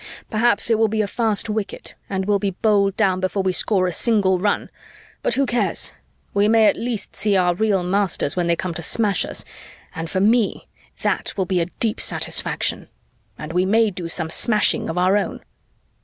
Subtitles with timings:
[0.31, 3.85] Perhaps it will be a fast wicket and we'll be bowled down before we score
[3.85, 4.71] a single run,
[5.21, 5.93] but who cares?
[6.33, 9.45] We may at least see our real masters when they come to smash us,
[9.93, 10.65] and for me
[11.03, 12.87] that will be a deep satisfaction.
[13.37, 15.41] And we may do some smashing of our own."